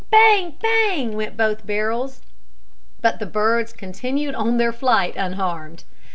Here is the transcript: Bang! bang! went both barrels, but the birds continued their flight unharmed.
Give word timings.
Bang! 0.09 0.57
bang! 0.59 1.15
went 1.15 1.37
both 1.37 1.63
barrels, 1.63 2.21
but 3.01 3.19
the 3.19 3.27
birds 3.27 3.71
continued 3.71 4.33
their 4.57 4.73
flight 4.73 5.15
unharmed. 5.15 5.83